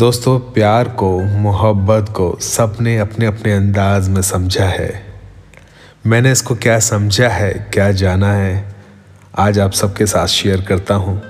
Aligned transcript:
दोस्तों, 0.00 0.40
प्यार 0.40 0.88
को, 0.88 1.20
मोहब्बत 1.20 2.08
को 2.08 2.38
सबने 2.40 2.98
अपने 2.98 3.26
अपने 3.26 3.52
अंदाज 3.52 4.08
में 4.08 4.22
समझा 4.22 4.64
है। 4.64 5.02
मैंने 6.06 6.32
इसको 6.32 6.54
क्या 6.54 6.78
समझा 6.78 7.28
है, 7.28 7.70
क्या 7.74 7.92
जाना 7.92 8.32
है, 8.32 8.74
आज 9.38 9.58
आप 9.58 9.72
सबके 9.72 10.06
साथ 10.06 10.26
शेयर 10.26 10.60
करता 10.60 10.94
हूँ। 10.94 11.22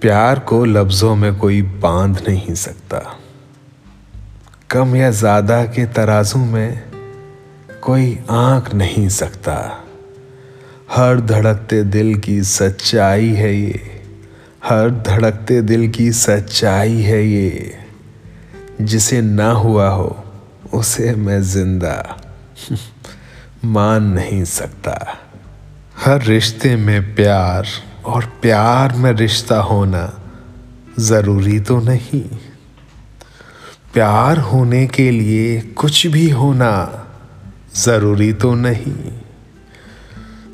प्यार 0.00 0.38
को 0.38 0.64
लफ्ज़ों 0.64 1.16
में 1.16 1.36
कोई 1.36 1.62
बाँध 1.62 2.22
नहीं 2.28 2.54
सकता। 2.54 3.18
कम 4.70 4.96
या 4.96 5.10
ज़्यादा 5.10 5.64
के 5.64 5.86
तराजू 5.86 6.38
में 6.38 6.82
कोई 7.82 8.18
आंक 8.30 8.74
नहीं 8.74 9.08
सकता। 9.08 9.84
हर 10.90 11.20
धड़कते 11.20 11.82
दिल 11.82 12.14
की 12.14 12.42
सच्चाई 12.42 13.28
है 13.28 13.56
ये। 13.56 13.93
हर 14.64 14.90
धड़कते 14.90 15.62
दिल 15.62 15.88
की 15.88 16.12
सच्चाई 16.12 17.00
है 17.00 17.26
ये। 17.26 17.78
जिसे 18.80 19.20
ना 19.20 19.50
हुआ 19.50 19.88
हो, 19.88 20.24
उसे 20.74 21.14
मैं 21.14 21.42
ज़िंदा 21.42 22.20
मान 23.64 24.02
नहीं 24.02 24.44
सकता। 24.44 25.18
हर 25.96 26.22
रिश्ते 26.22 26.76
में 26.76 27.14
प्यार, 27.14 27.66
और 28.04 28.24
प्यार 28.42 28.92
में 28.92 29.12
रिश्ता 29.12 29.58
होना 29.58 30.20
ज़रूरी 30.98 31.60
तो 31.60 31.80
नहीं। 31.80 32.24
प्यार 33.94 34.38
होने 34.38 34.86
के 34.86 35.10
लिए 35.10 35.60
कुछ 35.60 36.06
भी 36.06 36.30
होना 36.30 37.04
ज़रूरी 37.76 38.32
तो 38.32 38.54
नहीं। 38.54 39.12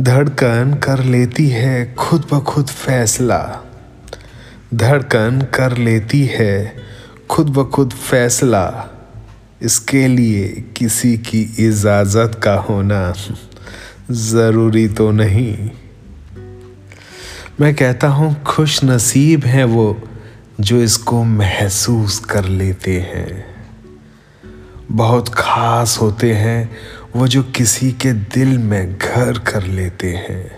धड़कन 0.00 0.80
कर 0.84 1.04
लेती 1.04 1.48
है 1.48 1.94
खुद 1.94 2.26
ब 2.32 2.40
खुद 2.40 2.66
फैसला। 2.66 3.63
धड़कन 4.74 5.46
कर 5.54 5.76
लेती 5.76 6.24
है। 6.26 6.76
खुद 7.30 7.48
ब 7.48 7.70
खुद 7.70 7.90
फैसला 7.90 8.90
इसके 9.62 10.08
लिए 10.08 10.48
किसी 10.76 11.18
की 11.18 11.42
इजाज़त 11.58 12.40
का 12.44 12.54
होना 12.54 13.14
ज़रूरी 14.10 14.88
तो 14.88 15.10
नहीं। 15.10 15.70
मैं 17.60 17.74
कहता 17.74 18.08
हूँ 18.08 18.42
खुश 18.42 18.84
नसीब 18.84 19.44
हैं 19.44 19.64
वो 19.64 20.08
जो 20.60 20.82
इसको 20.82 21.24
महसूस 21.24 22.18
कर 22.18 22.44
लेते 22.44 23.00
हैं। 23.00 23.44
बहुत 24.90 25.28
ख़ास 25.28 25.98
होते 26.02 26.32
हैं 26.34 26.76
वो 27.16 27.28
जो 27.28 27.42
किसी 27.42 27.92
के 27.92 28.12
दिल 28.12 28.58
में 28.58 28.98
घर 28.98 29.38
कर 29.38 29.62
लेते 29.62 30.14
हैं। 30.14 30.50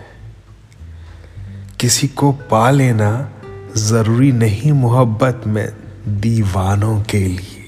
किसी 1.79 2.07
को 2.07 2.31
पा 2.31 2.71
लेना 2.71 3.31
ज़रूरी 3.77 4.31
नहीं 4.31 4.71
मोहब्बत 4.71 5.41
में 5.47 5.67
दीवानों 6.07 7.01
के 7.01 7.27
लिए। 7.27 7.65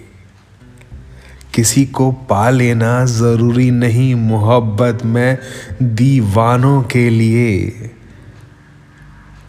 किसी 1.54 1.86
को 1.86 2.12
पा 2.12 2.50
लेना 2.50 3.06
ज़रूरी 3.06 3.72
नहीं 3.72 4.16
मोहब्बत 4.16 5.06
में 5.06 5.38
दीवानों 5.84 6.82
के 6.84 7.10
लिए। 7.10 7.92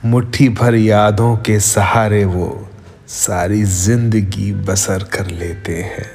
मुट्ठी 0.05 0.48
भर 0.48 0.75
यादों 0.75 1.36
के 1.36 1.61
सहारे 1.61 2.25
वो 2.25 2.69
सारी 3.08 3.62
ज़िंदगी 3.64 4.53
बसर 4.53 5.03
कर 5.03 5.27
लेते 5.27 5.77
हैं। 5.83 6.08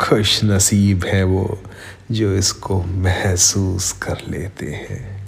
खुश 0.00 0.40
नसीब 0.44 1.04
है 1.04 1.24
वो 1.24 1.62
जो 2.10 2.34
इसको 2.34 2.82
महसूस 2.82 3.92
कर 3.92 4.22
लेते 4.30 4.66
हैं। 4.66 5.19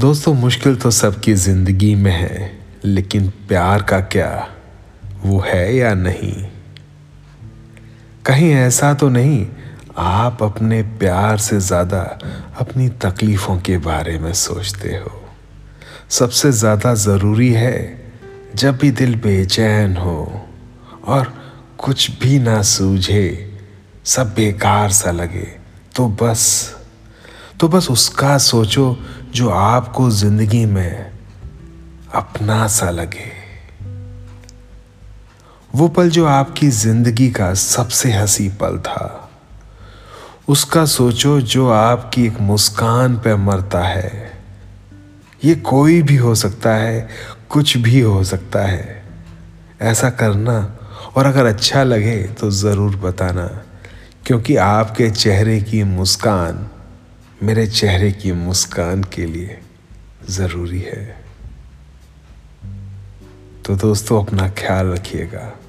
दोस्तों, 0.00 0.34
मुश्किल 0.34 0.76
तो 0.76 0.90
सबकी 0.90 1.32
ज़िंदगी 1.34 1.94
में 1.94 2.12
है, 2.12 2.58
लेकिन 2.84 3.28
प्यार 3.48 3.82
का 3.82 4.00
क्या? 4.00 4.48
वो 5.24 5.40
है 5.40 5.76
या 5.76 5.94
नहीं? 5.94 6.32
कहीं 8.26 8.50
ऐसा 8.52 8.94
तो 8.94 9.08
नहीं, 9.08 9.46
आप 9.96 10.42
अपने 10.42 10.82
प्यार 10.82 11.38
से 11.38 11.60
ज़्यादा 11.60 12.00
अपनी 12.60 12.88
तकलीफ़ों 12.88 13.58
के 13.58 13.78
बारे 13.78 14.18
में 14.18 14.32
सोचते 14.32 14.96
हो। 14.96 15.12
सबसे 16.10 16.52
ज़्यादा 16.52 16.94
ज़रूरी 16.94 17.52
है, 17.52 18.08
जब 18.54 18.78
भी 18.78 18.90
दिल 18.90 19.14
बेचैन 19.14 19.96
हो 19.96 20.48
और 21.04 21.34
कुछ 21.78 22.10
भी 22.20 22.38
ना 22.38 22.62
सूझे, 22.62 23.58
सब 24.04 24.34
बेकार 24.34 24.90
सा 24.90 25.10
लगे 25.10 25.48
तो 25.96 26.08
बस 26.08 26.76
तो 27.60 27.68
बस 27.68 27.90
उसका 27.90 28.38
सोचो 28.38 28.98
जो 29.34 29.48
आपको 29.48 30.10
ज़िंदगी 30.10 30.64
में 30.66 31.10
अपना 32.14 32.66
सा 32.66 32.90
लगे। 32.90 33.30
वो 35.74 35.88
पल 35.88 36.10
जो 36.10 36.24
आपकी 36.26 36.68
ज़िंदगी 36.68 37.30
का 37.30 37.52
सबसे 37.54 38.12
हँसी 38.12 38.48
पल 38.48 38.78
था। 38.78 39.30
उसका 40.48 40.84
सोचो 40.84 41.40
जो 41.40 41.68
आपकी 41.70 42.26
एक 42.26 42.40
मुस्कान 42.40 43.16
पे 43.16 43.34
मरता 43.36 43.82
है। 43.82 44.32
ये 45.44 45.54
कोई 45.54 46.02
भी 46.02 46.16
हो 46.16 46.34
सकता 46.34 46.74
है, 46.74 47.08
कुछ 47.50 47.76
भी 47.76 48.00
हो 48.00 48.24
सकता 48.24 48.66
है। 48.66 49.02
ऐसा 49.82 50.10
करना 50.10 50.58
और 51.16 51.26
अगर 51.26 51.46
अच्छा 51.46 51.82
लगे 51.82 52.22
तो 52.40 52.50
ज़रूर 52.50 52.96
बताना, 52.96 53.46
क्योंकि 54.26 54.56
आपके 54.56 55.10
चेहरे 55.10 55.60
की 55.60 55.84
मुस्कान 55.84 56.68
मेरे 57.42 57.66
चेहरे 57.66 58.12
की 58.12 58.32
मुस्कान 58.32 59.04
के 59.04 59.26
लिए 59.26 59.60
ज़रूरी 60.30 60.80
है। 60.80 61.24
तो 63.66 63.76
दोस्तों 63.76 64.24
अपना 64.24 64.48
ख्याल 64.48 64.86
रखिएगा। 64.86 65.60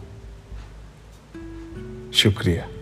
शुक्रिया। 2.13 2.80